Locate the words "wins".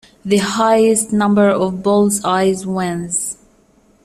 2.65-3.37